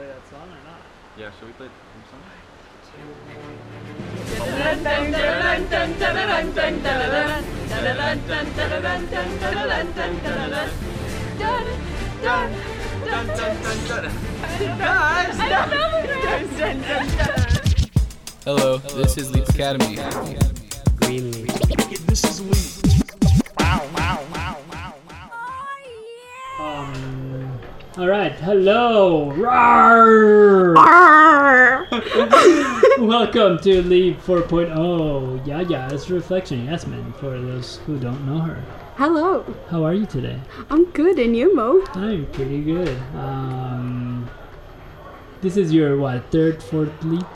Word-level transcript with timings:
play 0.00 0.08
that 0.08 0.30
song 0.30 0.48
or 0.48 0.62
not? 0.64 0.80
Yeah, 1.18 1.30
should 1.38 1.48
we 1.48 1.52
play 1.54 1.66
the 1.66 1.72
song? 2.10 2.20
Hello, 18.44 18.78
this 18.78 19.18
is 19.18 19.30
Leap 19.30 19.48
Academy. 19.48 19.98
Um. 20.00 20.40
All 28.00 28.08
right. 28.08 28.32
Hello. 28.32 29.30
Rawr! 29.36 30.74
Welcome 32.98 33.58
to 33.58 33.82
Leap 33.82 34.22
4.0. 34.22 35.46
Yeah, 35.46 35.60
yeah. 35.60 35.92
It's 35.92 36.08
Reflection 36.08 36.64
Yasmin 36.64 37.12
for 37.20 37.38
those 37.38 37.76
who 37.84 37.98
don't 37.98 38.24
know 38.24 38.38
her. 38.38 38.64
Hello, 38.96 39.44
How 39.68 39.84
are 39.84 39.92
you 39.92 40.06
today? 40.06 40.40
I'm 40.70 40.86
good, 40.92 41.18
and 41.18 41.36
you, 41.36 41.54
Mo? 41.54 41.84
I'm 41.92 42.24
pretty 42.32 42.62
good. 42.62 42.96
Um. 43.14 44.30
This 45.42 45.58
is 45.58 45.70
your 45.70 45.98
what 45.98 46.24
third, 46.30 46.62
fourth 46.62 47.04
leap? 47.04 47.26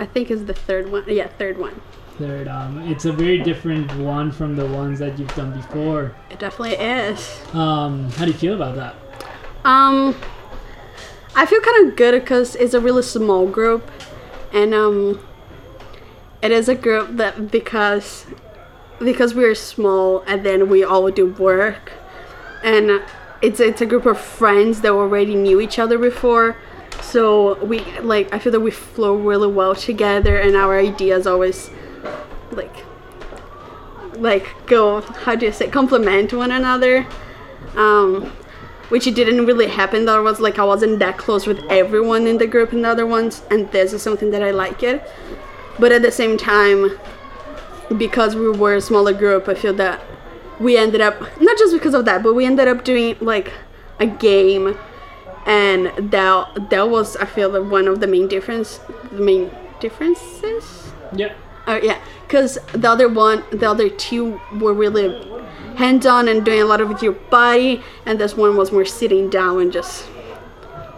I 0.00 0.06
think 0.06 0.32
it's 0.32 0.42
the 0.42 0.52
third 0.52 0.90
one. 0.90 1.04
Yeah, 1.06 1.28
third 1.38 1.58
one. 1.58 1.80
Third. 2.18 2.48
Um. 2.48 2.80
It's 2.90 3.04
a 3.04 3.12
very 3.12 3.38
different 3.38 3.94
one 3.98 4.32
from 4.32 4.56
the 4.56 4.66
ones 4.66 4.98
that 4.98 5.16
you've 5.16 5.32
done 5.36 5.52
before. 5.52 6.16
It 6.28 6.40
definitely 6.40 6.74
is. 6.74 7.40
Um. 7.54 8.10
How 8.18 8.24
do 8.24 8.32
you 8.32 8.36
feel 8.36 8.54
about 8.56 8.74
that? 8.74 8.96
Um, 9.64 10.16
I 11.34 11.46
feel 11.46 11.60
kind 11.60 11.88
of 11.88 11.96
good 11.96 12.20
because 12.20 12.56
it's 12.56 12.74
a 12.74 12.80
really 12.80 13.02
small 13.02 13.46
group, 13.46 13.90
and 14.52 14.74
um, 14.74 15.20
it 16.42 16.50
is 16.50 16.68
a 16.68 16.74
group 16.74 17.16
that 17.16 17.50
because 17.50 18.26
because 18.98 19.34
we're 19.34 19.54
small 19.54 20.24
and 20.26 20.44
then 20.44 20.68
we 20.68 20.82
all 20.82 21.10
do 21.10 21.26
work, 21.26 21.92
and 22.62 23.02
it's 23.42 23.60
it's 23.60 23.80
a 23.80 23.86
group 23.86 24.06
of 24.06 24.18
friends 24.18 24.80
that 24.80 24.92
already 24.92 25.34
knew 25.34 25.60
each 25.60 25.78
other 25.78 25.98
before. 25.98 26.56
So 27.02 27.62
we 27.64 27.80
like 28.00 28.32
I 28.32 28.38
feel 28.38 28.52
that 28.52 28.60
we 28.60 28.70
flow 28.70 29.14
really 29.14 29.48
well 29.48 29.74
together, 29.74 30.38
and 30.38 30.56
our 30.56 30.78
ideas 30.78 31.26
always 31.26 31.70
like 32.50 32.84
like 34.14 34.46
go 34.66 35.00
how 35.00 35.34
do 35.36 35.46
you 35.46 35.52
say 35.52 35.68
complement 35.68 36.32
one 36.32 36.50
another. 36.50 37.06
Um, 37.76 38.32
which 38.88 39.06
it 39.06 39.14
didn't 39.14 39.46
really 39.46 39.68
happen. 39.68 40.04
There 40.04 40.22
was 40.22 40.40
like 40.40 40.58
I 40.58 40.64
wasn't 40.64 40.98
that 40.98 41.18
close 41.18 41.46
with 41.46 41.62
everyone 41.70 42.26
in 42.26 42.38
the 42.38 42.46
group 42.46 42.72
and 42.72 42.84
the 42.84 42.88
other 42.88 43.06
ones, 43.06 43.42
and 43.50 43.70
this 43.72 43.92
is 43.92 44.02
something 44.02 44.30
that 44.30 44.42
I 44.42 44.50
like 44.50 44.82
it. 44.82 45.02
But 45.78 45.92
at 45.92 46.02
the 46.02 46.10
same 46.10 46.36
time, 46.36 46.98
because 47.96 48.34
we 48.34 48.50
were 48.50 48.74
a 48.74 48.80
smaller 48.80 49.12
group, 49.12 49.48
I 49.48 49.54
feel 49.54 49.74
that 49.74 50.00
we 50.60 50.76
ended 50.76 51.00
up 51.00 51.20
not 51.40 51.58
just 51.58 51.72
because 51.72 51.94
of 51.94 52.04
that, 52.06 52.22
but 52.22 52.34
we 52.34 52.44
ended 52.44 52.68
up 52.68 52.84
doing 52.84 53.16
like 53.20 53.52
a 54.00 54.06
game, 54.06 54.78
and 55.46 55.92
that 56.10 56.70
that 56.70 56.88
was 56.88 57.16
I 57.16 57.26
feel 57.26 57.50
that 57.52 57.64
one 57.64 57.88
of 57.88 58.00
the 58.00 58.06
main 58.06 58.28
difference, 58.28 58.80
the 59.12 59.20
main 59.20 59.50
differences. 59.80 60.92
Yeah. 61.14 61.34
Oh 61.66 61.76
yeah, 61.76 62.00
because 62.26 62.58
the 62.72 62.88
other 62.88 63.08
one, 63.08 63.44
the 63.50 63.68
other 63.68 63.90
two 63.90 64.40
were 64.58 64.72
really 64.72 65.08
hands-on 65.78 66.26
and 66.28 66.44
doing 66.44 66.60
a 66.60 66.64
lot 66.64 66.80
of 66.80 66.88
with 66.88 67.02
your 67.02 67.12
body, 67.12 67.80
and 68.04 68.20
this 68.20 68.36
one 68.36 68.56
was 68.56 68.72
more 68.72 68.84
sitting 68.84 69.30
down 69.30 69.60
and 69.60 69.72
just 69.72 70.08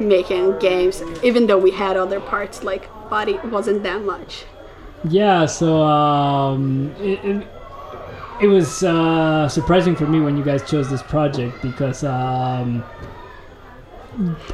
making 0.00 0.58
games. 0.58 1.02
Even 1.22 1.46
though 1.46 1.58
we 1.58 1.70
had 1.70 1.96
other 1.96 2.18
parts 2.18 2.64
like 2.64 2.88
body, 3.10 3.38
wasn't 3.44 3.82
that 3.82 4.02
much. 4.02 4.44
Yeah, 5.04 5.46
so 5.46 5.82
um, 5.82 6.94
it, 6.98 7.24
it, 7.24 7.46
it 8.42 8.46
was 8.48 8.82
uh, 8.82 9.48
surprising 9.48 9.94
for 9.94 10.06
me 10.06 10.20
when 10.20 10.36
you 10.36 10.44
guys 10.44 10.68
chose 10.68 10.88
this 10.90 11.02
project 11.02 11.60
because 11.62 12.02
um, 12.04 12.82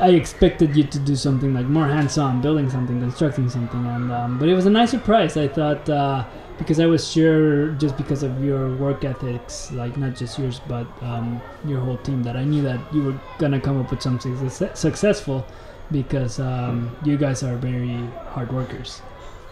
I 0.01 0.11
expected 0.11 0.77
you 0.77 0.85
to 0.85 0.99
do 0.99 1.15
something 1.15 1.55
like 1.55 1.67
more 1.67 1.87
hands-on, 1.87 2.41
building 2.41 2.69
something, 2.69 3.01
constructing 3.01 3.49
something, 3.49 3.87
and 3.87 4.11
um, 4.13 4.39
but 4.39 4.49
it 4.49 4.55
was 4.55 4.67
a 4.67 4.71
nice 4.71 4.91
surprise. 4.91 5.37
I 5.37 5.47
thought 5.47 5.89
uh, 5.89 6.25
because 6.59 6.81
I 6.81 6.87
was 6.87 7.11
sure 7.11 7.69
just 7.73 7.97
because 7.97 8.23
of 8.23 8.43
your 8.43 8.75
work 8.77 9.05
ethics, 9.05 9.71
like 9.73 9.97
not 9.97 10.17
just 10.17 10.39
yours 10.39 10.61
but 10.67 10.87
um, 11.03 11.41
your 11.67 11.81
whole 11.81 11.99
team, 11.99 12.23
that 12.23 12.37
I 12.37 12.45
knew 12.45 12.63
that 12.63 12.81
you 12.93 13.03
were 13.03 13.21
gonna 13.39 13.61
come 13.61 13.81
up 13.81 13.91
with 13.91 14.03
something 14.03 14.37
success- 14.39 14.79
successful 14.79 15.47
because 15.91 16.41
um, 16.41 16.97
you 17.05 17.17
guys 17.17 17.43
are 17.43 17.57
very 17.57 17.97
hard 18.31 18.53
workers. 18.53 19.03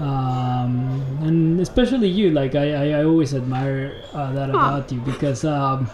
Um, 0.00 1.06
and 1.22 1.60
especially 1.60 2.08
you 2.08 2.30
like 2.30 2.54
I, 2.56 2.72
I, 2.72 2.98
I 3.00 3.04
always 3.04 3.32
admire 3.34 4.02
uh, 4.12 4.32
that 4.32 4.50
about 4.50 4.90
you 4.90 5.00
because 5.00 5.44
um, 5.44 5.88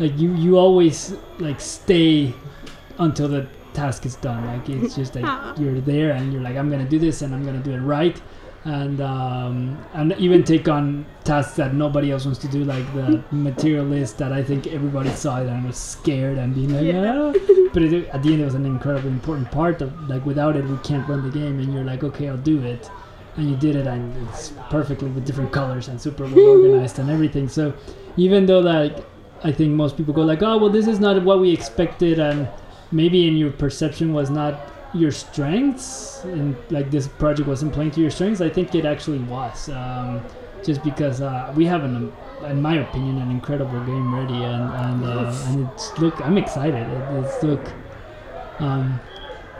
like 0.00 0.18
you 0.18 0.34
you 0.34 0.58
always 0.58 1.14
like 1.38 1.60
stay 1.60 2.34
until 2.98 3.28
the 3.28 3.46
task 3.74 4.06
is 4.06 4.16
done. 4.16 4.44
Like 4.46 4.68
it's 4.68 4.96
just 5.00 5.14
like 5.14 5.58
you're 5.58 5.80
there 5.80 6.12
and 6.12 6.32
you're 6.32 6.42
like 6.42 6.56
I'm 6.56 6.70
gonna 6.70 6.88
do 6.88 6.98
this 6.98 7.22
and 7.22 7.34
I'm 7.34 7.44
gonna 7.44 7.62
do 7.62 7.72
it 7.72 7.78
right 7.78 8.20
and 8.64 9.00
um, 9.00 9.78
and 9.94 10.12
even 10.18 10.42
take 10.42 10.68
on 10.68 11.06
tasks 11.24 11.56
that 11.56 11.74
nobody 11.74 12.10
else 12.10 12.24
wants 12.24 12.40
to 12.40 12.48
do 12.48 12.64
like 12.64 12.84
the 12.94 13.22
material 13.30 13.84
list 13.84 14.18
that 14.18 14.32
I 14.32 14.42
think 14.42 14.66
everybody 14.66 15.10
saw 15.10 15.40
it 15.40 15.46
and 15.46 15.64
was 15.64 15.76
scared 15.76 16.38
and 16.38 16.54
being 16.54 16.72
like 16.74 16.84
Yeah. 16.84 17.32
"Ah." 17.34 17.68
but 17.72 17.82
it, 17.82 18.08
at 18.08 18.22
the 18.22 18.32
end 18.32 18.42
it 18.42 18.44
was 18.44 18.54
an 18.54 18.66
incredibly 18.66 19.10
important 19.10 19.50
part 19.50 19.80
of 19.80 20.08
like 20.08 20.24
without 20.26 20.56
it 20.56 20.64
we 20.64 20.76
can't 20.78 21.06
run 21.08 21.22
the 21.22 21.30
game 21.30 21.58
and 21.60 21.72
you're 21.72 21.84
like 21.84 22.02
okay 22.02 22.28
I'll 22.28 22.36
do 22.36 22.60
it 22.62 22.90
and 23.36 23.48
you 23.48 23.56
did 23.56 23.76
it 23.76 23.86
and 23.86 24.28
it's 24.28 24.52
perfectly 24.70 25.08
with 25.10 25.24
different 25.24 25.52
colors 25.52 25.86
and 25.88 26.00
super 26.00 26.24
well 26.24 26.38
organized 26.58 26.98
and 26.98 27.08
everything 27.10 27.48
so 27.48 27.72
even 28.16 28.46
though 28.46 28.58
like 28.58 28.96
i 29.44 29.52
think 29.52 29.70
most 29.72 29.96
people 29.96 30.12
go 30.12 30.22
like 30.22 30.42
oh 30.42 30.58
well 30.58 30.70
this 30.70 30.88
is 30.88 30.98
not 30.98 31.22
what 31.22 31.38
we 31.38 31.52
expected 31.52 32.18
and 32.18 32.48
maybe 32.90 33.28
in 33.28 33.36
your 33.36 33.52
perception 33.52 34.12
was 34.12 34.28
not 34.30 34.54
your 34.94 35.10
strengths 35.10 36.24
and 36.24 36.56
like 36.70 36.90
this 36.90 37.06
project 37.06 37.48
wasn't 37.48 37.72
playing 37.72 37.90
to 37.90 38.00
your 38.00 38.10
strengths 38.10 38.40
i 38.40 38.48
think 38.48 38.74
it 38.74 38.84
actually 38.84 39.18
was 39.20 39.68
um, 39.68 40.22
just 40.64 40.82
because 40.82 41.20
uh, 41.20 41.52
we 41.56 41.64
have 41.66 41.84
an 41.84 42.12
in 42.46 42.62
my 42.62 42.76
opinion 42.76 43.18
an 43.18 43.30
incredible 43.30 43.80
game 43.84 44.14
ready 44.14 44.44
and 44.44 44.72
and, 44.72 45.04
uh, 45.04 45.44
and 45.46 45.68
it's 45.68 45.98
look 45.98 46.18
i'm 46.24 46.38
excited 46.38 46.86
it, 46.88 47.24
it's 47.24 47.42
look 47.42 47.64
um, 48.60 48.98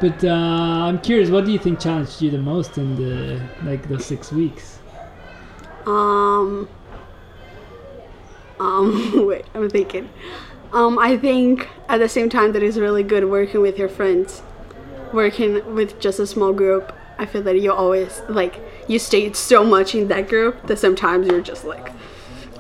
but 0.00 0.22
uh, 0.22 0.28
I'm 0.31 1.00
curious, 1.00 1.28
what 1.28 1.44
do 1.44 1.53
you 1.53 1.59
think 1.59 1.81
challenged 1.81 2.22
you 2.22 2.31
the 2.31 2.38
most 2.38 2.78
in 2.78 2.94
the 2.97 3.41
like 3.65 3.88
the 3.88 3.99
six 3.99 4.31
weeks? 4.33 4.78
Um. 5.87 6.69
Um. 8.61 9.27
Wait, 9.27 9.44
I'm 9.55 9.69
thinking. 9.69 10.09
Um, 10.72 10.99
I 10.99 11.17
think 11.17 11.69
at 11.88 11.99
the 11.99 12.09
same 12.09 12.28
time 12.28 12.53
that 12.53 12.62
it's 12.62 12.77
really 12.77 13.03
good 13.03 13.25
working 13.25 13.61
with 13.61 13.78
your 13.78 13.88
friends, 13.88 14.43
working 15.12 15.74
with 15.74 15.98
just 16.00 16.19
a 16.19 16.26
small 16.26 16.52
group. 16.52 16.92
I 17.19 17.26
feel 17.26 17.42
that 17.42 17.60
you 17.60 17.72
always 17.72 18.22
like 18.28 18.60
you 18.86 18.98
stayed 18.98 19.34
so 19.34 19.64
much 19.64 19.94
in 19.94 20.08
that 20.08 20.28
group 20.28 20.66
that 20.69 20.78
sometimes 20.78 21.26
you're 21.26 21.41
just 21.41 21.64
like 21.64 21.92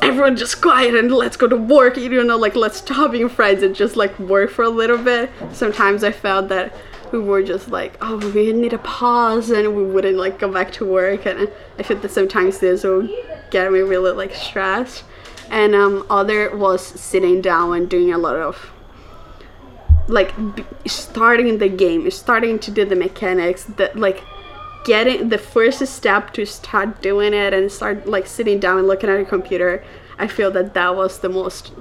everyone 0.02 0.36
just 0.36 0.60
quiet 0.60 0.94
and 0.94 1.12
let's 1.12 1.36
go 1.36 1.46
to 1.46 1.56
work. 1.56 1.96
You 1.96 2.24
know, 2.24 2.36
like 2.36 2.56
let's 2.56 2.78
stop 2.78 3.12
being 3.12 3.28
friends 3.28 3.62
and 3.62 3.74
just 3.74 3.96
like 3.96 4.18
work 4.18 4.50
for 4.50 4.64
a 4.64 4.68
little 4.68 4.98
bit. 4.98 5.30
Sometimes 5.52 6.04
I 6.04 6.12
felt 6.12 6.48
that 6.48 6.74
we 7.12 7.18
were 7.18 7.42
just 7.42 7.68
like, 7.68 7.96
oh, 8.00 8.16
we 8.32 8.52
need 8.52 8.72
a 8.72 8.78
pause 8.78 9.50
and 9.50 9.76
we 9.76 9.84
wouldn't 9.84 10.16
like 10.16 10.38
go 10.38 10.52
back 10.52 10.72
to 10.72 10.84
work. 10.84 11.26
And 11.26 11.50
I 11.78 11.82
feel 11.82 11.98
that 11.98 12.10
sometimes 12.10 12.58
this 12.58 12.84
will 12.84 13.08
get 13.50 13.72
me 13.72 13.80
really 13.80 14.12
like 14.12 14.34
stressed. 14.34 15.04
And 15.50 15.74
um, 15.74 16.06
other 16.10 16.54
was 16.54 16.82
sitting 16.82 17.40
down 17.40 17.74
and 17.74 17.88
doing 17.88 18.12
a 18.12 18.18
lot 18.18 18.36
of 18.36 18.70
like 20.08 20.34
b- 20.56 20.64
starting 20.86 21.58
the 21.58 21.68
game, 21.68 22.10
starting 22.10 22.58
to 22.60 22.70
do 22.70 22.84
the 22.84 22.96
mechanics, 22.96 23.64
that 23.64 23.96
like 23.96 24.24
getting 24.84 25.28
the 25.28 25.38
first 25.38 25.84
step 25.86 26.32
to 26.34 26.46
start 26.46 27.02
doing 27.02 27.34
it 27.34 27.52
and 27.52 27.70
start 27.70 28.06
like 28.08 28.26
sitting 28.26 28.58
down 28.58 28.78
and 28.78 28.86
looking 28.88 29.10
at 29.10 29.20
a 29.20 29.24
computer. 29.24 29.84
I 30.18 30.26
feel 30.26 30.50
that 30.52 30.74
that 30.74 30.96
was 30.96 31.20
the 31.20 31.28
most 31.28 31.72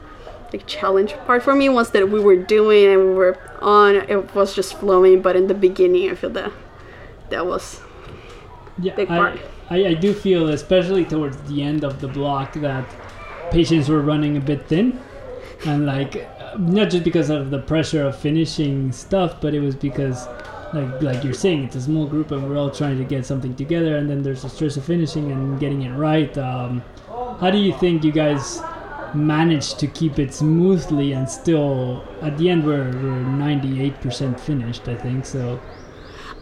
like 0.53 0.65
challenge 0.67 1.13
part 1.25 1.43
for 1.43 1.55
me 1.55 1.69
was 1.69 1.91
that 1.91 2.09
we 2.09 2.19
were 2.19 2.35
doing 2.37 2.87
and 2.87 3.01
we 3.09 3.13
were 3.13 3.37
on. 3.61 3.95
It 3.95 4.35
was 4.35 4.55
just 4.55 4.75
flowing, 4.79 5.21
but 5.21 5.35
in 5.35 5.47
the 5.47 5.53
beginning, 5.55 6.09
I 6.09 6.15
feel 6.15 6.29
that 6.31 6.51
that 7.29 7.45
was 7.45 7.81
Yeah, 8.79 8.95
Big 8.95 9.09
I, 9.09 9.17
part. 9.17 9.39
I, 9.69 9.85
I 9.87 9.93
do 9.93 10.13
feel, 10.13 10.49
especially 10.49 11.05
towards 11.05 11.41
the 11.43 11.61
end 11.63 11.83
of 11.83 11.99
the 11.99 12.07
block, 12.07 12.53
that 12.53 12.85
patience 13.51 13.89
were 13.89 14.01
running 14.01 14.37
a 14.37 14.41
bit 14.41 14.67
thin, 14.67 14.99
and 15.65 15.85
like 15.85 16.15
not 16.59 16.89
just 16.89 17.03
because 17.03 17.29
of 17.29 17.49
the 17.49 17.59
pressure 17.59 18.05
of 18.05 18.17
finishing 18.17 18.91
stuff, 18.91 19.41
but 19.41 19.53
it 19.53 19.59
was 19.59 19.75
because. 19.75 20.27
Like, 20.73 21.01
like 21.01 21.23
you're 21.23 21.33
saying, 21.33 21.63
it's 21.63 21.77
a 21.77 21.81
small 21.81 22.05
group 22.05 22.31
and 22.31 22.45
we're 22.45 22.57
all 22.57 22.69
trying 22.69 22.97
to 22.97 23.05
get 23.05 23.25
something 23.25 23.55
together, 23.55 23.95
and 23.95 24.09
then 24.09 24.21
there's 24.21 24.41
the 24.41 24.49
stress 24.49 24.75
of 24.75 24.83
finishing 24.83 25.31
and 25.31 25.57
getting 25.61 25.83
it 25.83 25.93
right. 25.93 26.37
Um, 26.37 26.83
how 27.39 27.49
do 27.49 27.57
you 27.57 27.71
think 27.77 28.03
you 28.03 28.11
guys 28.11 28.59
managed 29.13 29.79
to 29.79 29.87
keep 29.87 30.19
it 30.19 30.33
smoothly 30.33 31.13
and 31.13 31.29
still 31.29 32.03
at 32.21 32.37
the 32.37 32.49
end 32.49 32.65
we're, 32.65 32.91
we're 32.91 33.23
98% 33.23 34.39
finished 34.39 34.87
i 34.87 34.95
think 34.95 35.25
so 35.25 35.59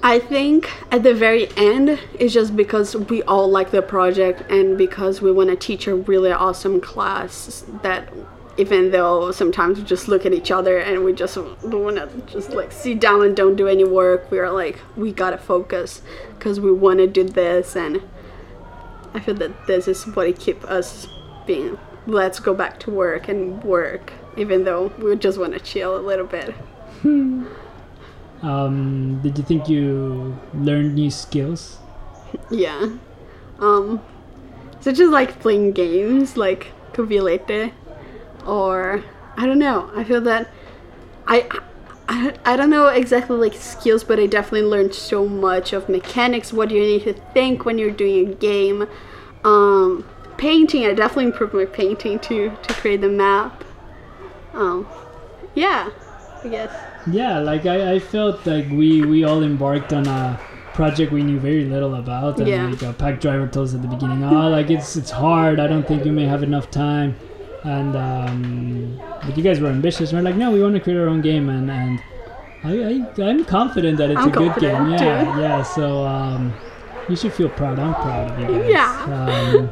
I 0.04 0.20
think 0.20 0.70
at 0.92 1.02
the 1.02 1.16
very 1.16 1.50
end, 1.58 2.00
it's 2.20 2.32
just 2.32 2.56
because 2.56 2.96
we 2.96 3.24
all 3.24 3.50
like 3.50 3.72
the 3.72 3.82
project 3.82 4.44
and 4.52 4.78
because 4.78 5.20
we 5.20 5.32
want 5.32 5.50
to 5.50 5.56
teach 5.56 5.88
a 5.88 5.96
really 5.96 6.32
awesome 6.32 6.80
class 6.80 7.66
that 7.82 8.14
even 8.58 8.92
though 8.92 9.32
sometimes 9.32 9.78
we 9.78 9.86
just 9.86 10.08
look 10.08 10.26
at 10.26 10.34
each 10.34 10.52
other 10.52 10.78
and 10.78 11.04
we 11.04 11.14
just 11.14 11.38
want 11.38 11.98
to 11.98 12.10
just 12.28 12.52
like 12.52 12.72
sit 12.72 13.00
down 13.00 13.22
and 13.24 13.36
don't 13.36 13.56
do 13.56 13.68
any 13.68 13.84
work, 13.84 14.30
we 14.32 14.40
are 14.40 14.52
like, 14.52 14.80
we 14.96 15.12
gotta 15.12 15.38
focus 15.38 16.02
because 16.38 16.60
we 16.60 16.72
want 16.72 17.00
to 17.00 17.08
do 17.08 17.24
this. 17.24 17.76
And 17.76 18.02
I 19.14 19.20
feel 19.20 19.36
that 19.36 19.68
this 19.68 19.88
is 19.88 20.06
what 20.08 20.28
it 20.28 20.40
keeps 20.40 20.66
us 20.66 21.08
being, 21.46 21.78
let's 22.08 22.40
go 22.40 22.54
back 22.54 22.80
to 22.82 22.92
work 22.92 23.28
and 23.28 23.64
work, 23.64 24.14
even 24.38 24.64
though 24.64 24.88
we 25.00 25.16
just 25.16 25.38
want 25.38 25.54
to 25.54 25.60
chill 25.60 25.98
a 25.98 26.02
little 26.02 26.28
bit. 26.28 26.56
Um, 28.42 29.22
did 29.22 29.40
you 29.40 29.44
think 29.44 29.68
you 29.68 30.38
learned 30.54 30.94
new 30.94 31.10
skills? 31.10 31.80
Yeah. 32.52 32.98
Um, 33.60 34.02
such 34.82 35.00
as 35.00 35.10
like 35.10 35.40
playing 35.40 35.72
games 35.72 36.38
like 36.38 36.72
Covilete 36.94 37.74
or 38.46 39.04
I 39.38 39.46
don't 39.46 39.60
know. 39.60 39.92
I 39.96 40.04
feel 40.04 40.22
that 40.22 40.50
I, 41.28 41.48
I 42.08 42.34
I 42.46 42.56
don't 42.56 42.70
know 42.70 42.88
exactly 42.88 43.38
like 43.38 43.54
skills, 43.54 44.04
but 44.04 44.20
I 44.20 44.28
definitely 44.28 44.64
learned 44.70 44.94
so 44.94 45.28
much 45.28 45.74
of 45.74 45.90
mechanics, 45.90 46.54
what 46.54 46.72
you 46.72 46.80
need 46.80 47.04
to 47.04 47.14
think 47.34 47.66
when 47.66 47.78
you're 47.78 47.92
doing 47.92 48.30
a 48.32 48.36
game. 48.36 48.88
Um, 49.44 50.06
painting, 50.38 50.86
I 50.86 50.94
definitely 50.94 51.26
improved 51.26 51.54
my 51.54 51.66
painting 51.66 52.20
to 52.20 52.52
to 52.62 52.74
create 52.74 53.02
the 53.02 53.10
map. 53.10 53.64
Um, 54.54 54.88
yeah, 55.54 55.90
I 56.44 56.48
guess. 56.48 56.72
Yeah, 57.12 57.40
like 57.40 57.66
I, 57.66 57.94
I 57.94 58.00
felt 58.00 58.46
like 58.46 58.70
we 58.70 59.06
we 59.06 59.24
all 59.24 59.44
embarked 59.44 59.94
on 59.94 60.08
a 60.08 60.40
project 60.74 61.12
we 61.12 61.24
knew 61.24 61.40
very 61.40 61.66
little 61.66 61.96
about, 61.96 62.40
and 62.40 62.48
Yeah. 62.48 62.68
like 62.68 62.82
a 62.82 62.94
pack 62.94 63.22
driver 63.22 63.48
told 63.48 63.68
us 63.70 63.74
at 63.76 63.82
the 63.82 63.88
beginning, 63.88 64.24
oh, 64.24 64.50
like 64.50 64.70
it's 64.70 64.96
it's 64.96 65.12
hard. 65.12 65.60
I 65.60 65.68
don't 65.68 65.88
think 65.88 66.06
you 66.06 66.12
may 66.12 66.26
have 66.26 66.44
enough 66.44 66.70
time, 66.72 67.16
and 67.66 67.96
um, 67.96 69.02
but 69.26 69.36
you 69.38 69.44
guys 69.44 69.60
were 69.60 69.70
ambitious. 69.70 70.12
And 70.12 70.20
We're 70.20 70.30
like, 70.30 70.38
no, 70.38 70.52
we 70.52 70.62
want 70.62 70.76
to 70.76 70.80
create 70.80 70.98
our 70.98 71.08
own 71.08 71.22
game, 71.22 71.50
and 71.50 71.70
and 71.70 72.00
I, 72.64 72.72
I 72.72 73.24
I'm 73.30 73.44
confident 73.46 73.98
that 73.98 74.12
it's 74.12 74.20
I'm 74.20 74.30
a 74.30 74.32
good 74.32 74.56
game. 74.58 74.90
Yeah, 74.92 74.98
too. 75.00 75.42
yeah. 75.42 75.64
So 75.64 76.06
um, 76.06 76.54
you 77.10 77.16
should 77.16 77.34
feel 77.34 77.50
proud. 77.50 77.80
I'm 77.80 77.94
proud 77.96 78.32
of 78.32 78.40
you 78.40 78.48
guys. 78.48 78.70
Yeah. 78.70 79.68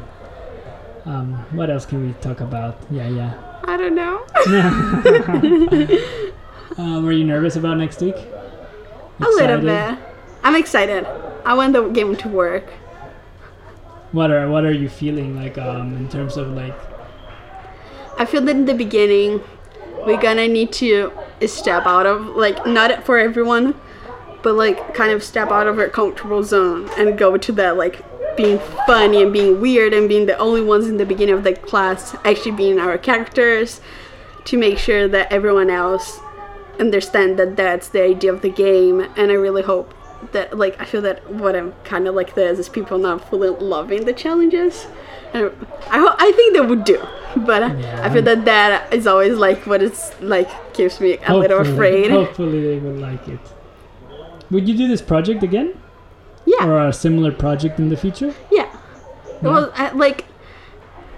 Um, 1.06 1.12
um, 1.12 1.34
what 1.56 1.70
else 1.70 1.86
can 1.86 2.06
we 2.06 2.12
talk 2.14 2.40
about? 2.40 2.78
Yeah, 2.90 3.08
yeah. 3.08 3.34
I 3.64 3.76
don't 3.76 3.94
know. 3.94 4.26
Uh, 6.76 7.00
were 7.00 7.12
you 7.12 7.22
nervous 7.22 7.54
about 7.54 7.76
next 7.76 8.00
week? 8.00 8.16
a 8.16 9.28
little 9.36 9.60
bit. 9.60 9.96
I'm 10.42 10.56
excited. 10.56 11.06
I 11.44 11.54
want 11.54 11.72
the 11.72 11.88
game 11.90 12.16
to 12.16 12.28
work. 12.28 12.68
What 14.10 14.32
are 14.32 14.48
what 14.50 14.64
are 14.64 14.72
you 14.72 14.88
feeling 14.88 15.36
like 15.36 15.56
um 15.58 15.94
in 15.96 16.08
terms 16.08 16.36
of 16.36 16.48
like 16.48 16.74
I 18.16 18.24
feel 18.24 18.42
that 18.42 18.56
in 18.56 18.64
the 18.64 18.74
beginning, 18.74 19.42
we're 20.06 20.20
gonna 20.20 20.48
need 20.48 20.72
to 20.74 21.12
step 21.46 21.86
out 21.86 22.06
of 22.06 22.26
like 22.36 22.66
not 22.66 23.04
for 23.04 23.18
everyone, 23.18 23.74
but 24.42 24.54
like 24.54 24.94
kind 24.94 25.12
of 25.12 25.22
step 25.22 25.50
out 25.50 25.66
of 25.66 25.78
our 25.78 25.88
comfortable 25.88 26.42
zone 26.42 26.88
and 26.96 27.18
go 27.18 27.36
to 27.36 27.52
that 27.52 27.76
like 27.76 28.04
being 28.36 28.58
funny 28.86 29.22
and 29.22 29.32
being 29.32 29.60
weird 29.60 29.92
and 29.92 30.08
being 30.08 30.26
the 30.26 30.36
only 30.38 30.60
ones 30.60 30.88
in 30.88 30.96
the 30.96 31.06
beginning 31.06 31.34
of 31.34 31.44
the 31.44 31.54
class 31.54 32.14
actually 32.24 32.52
being 32.52 32.78
our 32.78 32.98
characters 32.98 33.80
to 34.44 34.58
make 34.58 34.78
sure 34.78 35.08
that 35.08 35.32
everyone 35.32 35.70
else 35.70 36.20
understand 36.78 37.38
that 37.38 37.56
that's 37.56 37.88
the 37.88 38.02
idea 38.02 38.32
of 38.32 38.42
the 38.42 38.50
game. 38.50 39.00
And 39.16 39.30
i 39.30 39.34
really 39.34 39.62
hope 39.62 39.94
that 40.32 40.56
like 40.56 40.80
i 40.80 40.84
feel 40.84 41.00
that 41.02 41.28
what 41.30 41.54
i'm 41.56 41.72
kind 41.84 42.06
of 42.08 42.14
like 42.14 42.34
this 42.34 42.58
is 42.58 42.68
people 42.68 42.98
not 42.98 43.28
fully 43.28 43.48
loving 43.48 44.04
the 44.04 44.12
challenges 44.12 44.86
and 45.32 45.50
i 45.90 46.16
i 46.18 46.32
think 46.32 46.54
they 46.54 46.60
would 46.60 46.84
do 46.84 46.98
but 47.36 47.62
i 47.62 48.08
feel 48.12 48.22
that 48.22 48.44
that 48.44 48.92
is 48.92 49.06
always 49.06 49.36
like 49.36 49.66
what 49.66 49.82
it's 49.82 50.18
like 50.20 50.48
keeps 50.72 51.00
me 51.00 51.18
a 51.26 51.36
little 51.36 51.60
afraid 51.60 52.10
Hopefully 52.10 52.60
they 52.62 52.78
will 52.78 52.94
like 52.94 53.26
it. 53.28 53.40
Would 54.50 54.68
you 54.68 54.76
do 54.76 54.86
this 54.86 55.02
project 55.02 55.42
again? 55.42 55.80
yeah 56.46 56.66
Or 56.66 56.86
a 56.88 56.92
similar 56.92 57.32
project 57.32 57.78
in 57.78 57.88
the 57.88 57.96
future? 57.96 58.34
Yeah. 58.52 58.70
Well, 59.42 59.72
I, 59.74 59.90
like, 59.90 60.24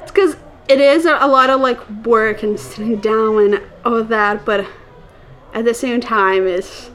it's 0.02 0.10
because 0.10 0.36
it 0.68 0.80
is 0.80 1.04
a, 1.04 1.18
a 1.20 1.28
lot 1.28 1.50
of 1.50 1.60
like 1.60 1.80
work 2.04 2.42
and 2.42 2.58
sitting 2.58 2.96
down 3.00 3.54
and 3.54 3.62
all 3.84 4.02
that, 4.04 4.44
but 4.44 4.66
at 5.52 5.64
the 5.64 5.74
same 5.74 6.00
time, 6.00 6.46
it's 6.46 6.90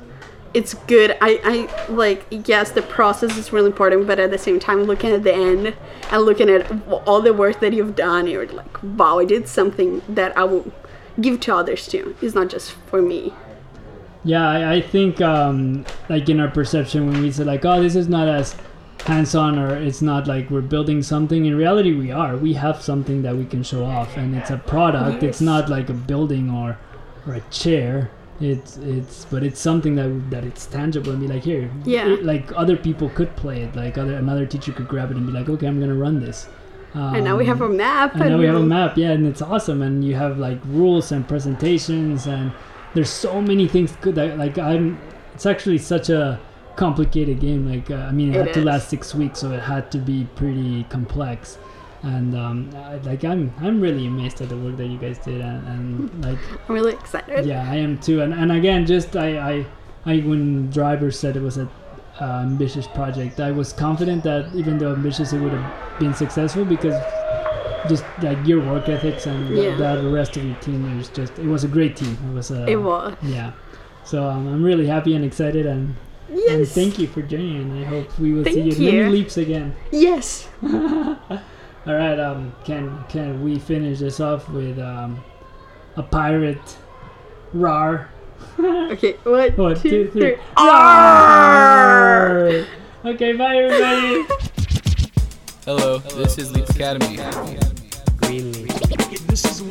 it's 0.53 0.73
good. 0.73 1.17
I, 1.21 1.39
I 1.43 1.91
like 1.91 2.25
yes, 2.29 2.71
the 2.71 2.81
process 2.81 3.37
is 3.37 3.53
really 3.53 3.67
important, 3.67 4.07
but 4.07 4.19
at 4.19 4.31
the 4.31 4.37
same 4.37 4.59
time, 4.59 4.83
looking 4.83 5.11
at 5.11 5.23
the 5.23 5.33
end 5.33 5.75
and 6.11 6.21
looking 6.23 6.49
at 6.49 6.69
all 7.07 7.21
the 7.21 7.33
work 7.33 7.59
that 7.61 7.73
you've 7.73 7.95
done, 7.95 8.27
you're 8.27 8.47
like, 8.47 8.83
wow, 8.83 9.19
I 9.19 9.25
did 9.25 9.47
something 9.47 10.01
that 10.09 10.37
I 10.37 10.43
will 10.43 10.71
give 11.19 11.39
to 11.41 11.55
others 11.55 11.87
too. 11.87 12.15
It's 12.21 12.35
not 12.35 12.49
just 12.49 12.71
for 12.71 13.01
me. 13.01 13.33
Yeah, 14.23 14.47
I, 14.47 14.75
I 14.75 14.81
think 14.81 15.21
um 15.21 15.85
like 16.09 16.29
in 16.29 16.39
our 16.39 16.49
perception 16.49 17.07
when 17.07 17.21
we 17.21 17.31
say 17.31 17.43
like, 17.43 17.65
oh 17.65 17.81
this 17.81 17.95
is 17.95 18.07
not 18.07 18.27
as 18.27 18.55
hands 19.05 19.33
on 19.33 19.57
or 19.57 19.75
it's 19.75 20.01
not 20.01 20.27
like 20.27 20.49
we're 20.51 20.61
building 20.61 21.01
something, 21.01 21.45
in 21.45 21.55
reality 21.55 21.95
we 21.95 22.11
are. 22.11 22.37
We 22.37 22.53
have 22.53 22.81
something 22.81 23.23
that 23.23 23.35
we 23.35 23.45
can 23.45 23.63
show 23.63 23.83
off 23.85 24.17
and 24.17 24.35
it's 24.35 24.51
a 24.51 24.57
product. 24.57 25.23
It's 25.23 25.41
not 25.41 25.69
like 25.69 25.89
a 25.89 25.93
building 25.93 26.49
or 26.49 26.77
or 27.25 27.35
a 27.35 27.41
chair. 27.51 28.11
It's 28.41 28.77
it's 28.77 29.25
but 29.25 29.43
it's 29.43 29.59
something 29.59 29.95
that 29.95 30.29
that 30.31 30.43
it's 30.43 30.65
tangible 30.65 31.11
and 31.11 31.21
be 31.21 31.27
like 31.27 31.43
here 31.43 31.69
Yeah. 31.85 32.07
it- 32.07 32.25
like 32.25 32.51
other 32.55 32.75
people 32.77 33.09
could 33.09 33.35
play 33.35 33.61
it 33.61 33.75
like 33.75 33.97
other 33.97 34.15
another 34.15 34.45
teacher 34.45 34.71
could 34.71 34.87
grab 34.87 35.11
it 35.11 35.17
and 35.17 35.25
be 35.27 35.33
like 35.33 35.47
okay 35.49 35.67
I'm 35.67 35.79
gonna 35.79 35.93
run 35.95 36.19
this 36.19 36.47
um, 36.93 37.15
and 37.15 37.23
now 37.23 37.37
we 37.37 37.45
have 37.45 37.61
a 37.61 37.69
map. 37.69 38.15
and 38.15 38.29
now 38.31 38.37
we 38.37 38.45
have 38.47 38.55
a 38.55 38.59
map, 38.77 38.97
yeah, 38.97 39.11
and 39.11 39.25
it's 39.25 39.41
awesome. 39.41 39.81
And 39.81 40.03
you 40.03 40.13
have 40.15 40.37
like 40.39 40.59
rules 40.65 41.13
and 41.13 41.25
presentations, 41.25 42.27
and 42.27 42.51
there's 42.93 43.09
so 43.09 43.41
many 43.41 43.65
things 43.65 43.95
good. 44.01 44.15
That, 44.15 44.37
like 44.37 44.57
I'm, 44.57 44.99
it's 45.33 45.45
actually 45.45 45.77
such 45.77 46.09
a 46.09 46.37
complicated 46.75 47.39
game. 47.39 47.65
Like 47.69 47.89
uh, 47.89 47.95
I 47.95 48.11
mean, 48.11 48.33
it, 48.33 48.35
It 48.35 48.45
had 48.47 48.53
to 48.55 48.65
last 48.65 48.89
six 48.89 49.15
weeks, 49.15 49.39
so 49.39 49.51
it 49.53 49.61
had 49.61 49.89
to 49.91 49.99
be 49.99 50.27
pretty 50.35 50.83
complex. 50.89 51.57
And 52.03 52.35
um, 52.35 52.69
I, 52.75 52.95
like 52.97 53.23
I'm, 53.23 53.53
I'm 53.59 53.79
really 53.79 54.07
amazed 54.07 54.41
at 54.41 54.49
the 54.49 54.57
work 54.57 54.75
that 54.77 54.87
you 54.87 54.97
guys 54.97 55.19
did, 55.19 55.39
and, 55.41 55.67
and 55.67 56.25
like 56.25 56.39
I'm 56.67 56.73
really 56.75 56.93
excited. 56.93 57.45
yeah, 57.45 57.69
I 57.69 57.75
am 57.75 57.99
too. 57.99 58.21
And 58.21 58.33
and 58.33 58.51
again, 58.51 58.85
just 58.87 59.15
I 59.15 59.37
I, 59.37 59.65
I 60.05 60.17
when 60.21 60.69
Driver 60.71 61.11
said 61.11 61.35
it 61.37 61.41
was 61.43 61.57
a 61.57 61.69
uh, 62.19 62.41
ambitious 62.41 62.87
project, 62.87 63.39
I 63.39 63.51
was 63.51 63.71
confident 63.71 64.23
that 64.23 64.53
even 64.55 64.77
though 64.79 64.93
ambitious, 64.93 65.31
it 65.33 65.39
would 65.39 65.53
have 65.53 65.99
been 65.99 66.13
successful 66.13 66.65
because 66.65 66.95
just 67.87 68.03
like 68.21 68.37
your 68.45 68.59
work 68.65 68.89
ethics 68.89 69.25
and 69.27 69.47
the- 69.47 69.61
Yeah. 69.63 69.95
the, 69.95 70.09
rest 70.09 70.37
of 70.37 70.45
your 70.45 70.55
team 70.55 70.85
it 70.91 70.97
was 70.97 71.09
just 71.09 71.37
it 71.39 71.45
was 71.47 71.63
a 71.63 71.67
great 71.67 71.95
team. 71.95 72.17
It 72.29 72.33
was 72.33 72.51
a 72.51 72.67
It 72.67 72.81
was. 72.81 73.15
yeah. 73.23 73.51
So 74.03 74.27
um, 74.27 74.47
I'm 74.47 74.63
really 74.63 74.87
happy 74.87 75.15
and 75.15 75.23
excited 75.23 75.65
and, 75.65 75.95
and 76.49 76.67
thank 76.67 76.97
you 76.99 77.07
for 77.07 77.21
joining. 77.21 77.61
And 77.61 77.79
I 77.79 77.83
hope 77.83 78.17
we 78.19 78.33
will 78.33 78.43
see 78.43 78.61
you 78.61 78.71
in 78.71 78.97
many 78.97 79.11
leaps 79.11 79.37
again. 79.37 79.75
Yes. 79.91 80.47
All 81.87 81.95
right, 81.95 82.19
um, 82.19 82.53
can 82.63 83.03
can 83.09 83.43
we 83.43 83.57
finish 83.57 83.99
this 83.99 84.19
off 84.19 84.47
with 84.49 84.77
um, 84.77 85.23
a 85.95 86.03
pirate, 86.03 86.77
rar? 87.53 88.09
Okay. 88.59 89.13
One, 89.23 89.51
One, 89.53 89.75
two, 89.75 89.89
two, 89.89 90.11
three. 90.11 90.21
three. 90.35 90.37
Arr! 90.57 92.65
Okay, 93.05 93.33
bye 93.33 93.55
everybody. 93.55 94.25
Hello, 95.65 95.99
this 95.99 96.37
is 96.37 96.51
Leap 96.51 96.67
Academy. 96.69 97.17
Greenleaf. 98.17 98.67
This 99.27 99.45
is 99.45 99.61